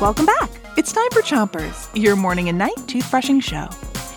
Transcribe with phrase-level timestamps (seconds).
[0.00, 0.50] Welcome back.
[0.76, 3.68] It's time for Chompers, your morning and night toothbrushing show.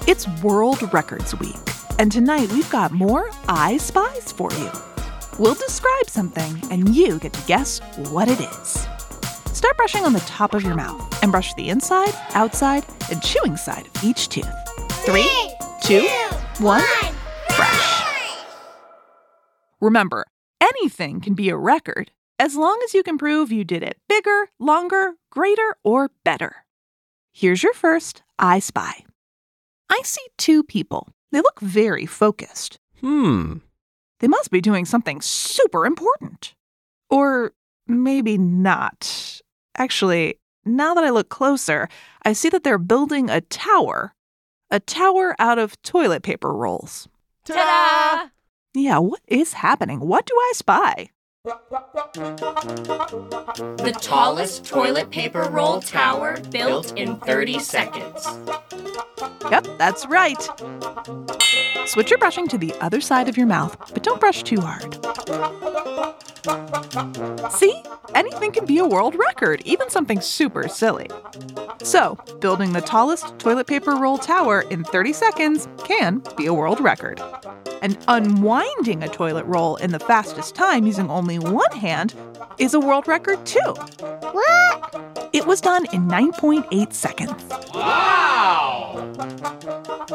[0.08, 1.56] It's World Records Week,
[2.00, 4.72] and tonight we've got more I Spies for you.
[5.38, 7.78] We'll describe something, and you get to guess
[8.10, 8.88] what it is.
[9.54, 13.56] Start brushing on the top of your mouth and brush the inside, outside, and chewing
[13.56, 14.50] side of each tooth.
[15.06, 15.30] Three,
[15.84, 16.08] two,
[16.58, 16.84] one,
[17.56, 18.04] brush.
[19.80, 20.26] Remember,
[20.60, 24.50] anything can be a record as long as you can prove you did it bigger,
[24.60, 26.66] longer, greater, or better.
[27.34, 29.04] Here's your first I Spy.
[29.90, 31.10] I see two people.
[31.32, 32.80] They look very focused.
[33.02, 33.58] Hmm.
[34.20, 36.56] They must be doing something super important.
[37.10, 37.54] Or
[37.88, 39.42] maybe not.
[39.78, 41.88] Actually, now that I look closer,
[42.24, 44.14] I see that they're building a tower.
[44.70, 47.08] A tower out of toilet paper rolls.
[47.46, 48.30] Ta-da!
[48.74, 50.02] Yeah, what is happening?
[50.02, 51.10] What do I spy?
[53.78, 58.28] The tallest toilet paper roll tower built in 30 seconds.
[59.50, 60.42] Yep, that's right.
[61.86, 64.94] Switch your brushing to the other side of your mouth, but don't brush too hard.
[67.54, 67.82] See?
[68.14, 71.08] Anything can be a world record, even something super silly.
[71.84, 76.80] So, building the tallest toilet paper roll tower in 30 seconds can be a world
[76.80, 77.22] record.
[77.82, 82.16] And unwinding a toilet roll in the fastest time using only one hand
[82.58, 83.74] is a world record too.
[84.32, 85.30] What?
[85.34, 87.44] It was done in 9.8 seconds.
[87.74, 89.14] Wow!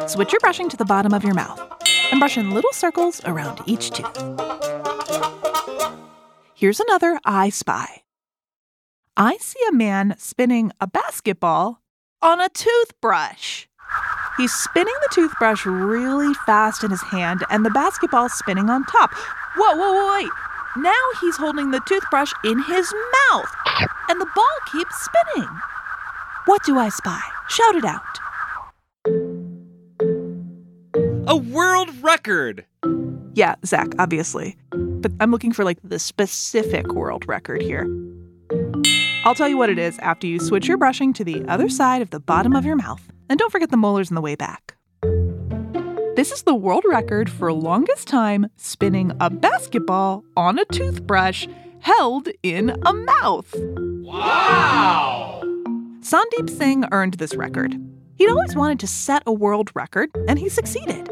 [0.07, 1.61] Switch your brushing to the bottom of your mouth
[2.11, 4.17] and brush in little circles around each tooth.
[6.55, 8.02] Here's another I spy.
[9.17, 11.83] I see a man spinning a basketball
[12.23, 13.67] on a toothbrush.
[14.39, 19.13] He's spinning the toothbrush really fast in his hand and the basketball's spinning on top.
[19.55, 20.31] Whoa, whoa, whoa, wait.
[20.79, 22.95] Now he's holding the toothbrush in his
[23.31, 23.55] mouth
[24.09, 25.51] and the ball keeps spinning.
[26.47, 27.21] What do I spy?
[27.51, 28.19] Shout it out.
[31.29, 32.65] A world record!
[33.35, 34.57] Yeah, Zach, obviously.
[34.71, 37.87] But I'm looking for like the specific world record here.
[39.25, 42.03] I'll tell you what it is after you switch your brushing to the other side
[42.03, 43.09] of the bottom of your mouth.
[43.29, 44.77] And don't forget the molars on the way back.
[46.17, 51.47] This is the world record for longest time spinning a basketball on a toothbrush
[51.79, 53.55] held in a mouth.
[54.03, 55.41] Wow!
[56.01, 57.81] Sandeep Singh earned this record.
[58.17, 61.09] He'd always wanted to set a world record, and he succeeded.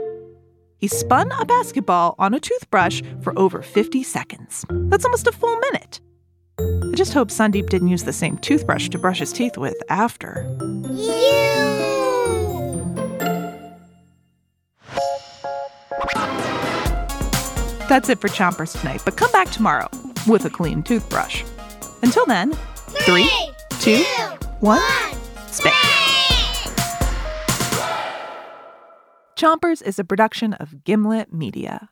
[0.78, 4.64] He spun a basketball on a toothbrush for over 50 seconds.
[4.68, 6.00] That's almost a full minute.
[6.90, 10.44] I just hope Sandeep didn't use the same toothbrush to brush his teeth with after.
[17.88, 19.88] That's it for Chompers tonight, but come back tomorrow
[20.26, 21.44] with a clean toothbrush.
[22.02, 22.52] Until then,
[23.02, 23.30] three,
[23.78, 24.02] two,
[24.58, 24.80] one,
[25.46, 25.72] spit.
[29.36, 31.90] Chompers is a production of Gimlet Media.